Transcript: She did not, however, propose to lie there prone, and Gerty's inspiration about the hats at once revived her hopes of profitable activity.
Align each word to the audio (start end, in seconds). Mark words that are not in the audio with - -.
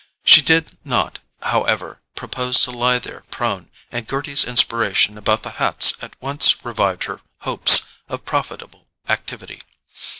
She 0.25 0.41
did 0.41 0.75
not, 0.83 1.19
however, 1.43 2.01
propose 2.15 2.63
to 2.63 2.71
lie 2.71 2.97
there 2.97 3.21
prone, 3.29 3.69
and 3.91 4.07
Gerty's 4.07 4.43
inspiration 4.45 5.15
about 5.15 5.43
the 5.43 5.51
hats 5.61 5.93
at 6.01 6.19
once 6.19 6.65
revived 6.65 7.03
her 7.03 7.21
hopes 7.41 7.85
of 8.09 8.25
profitable 8.25 8.87
activity. 9.07 9.61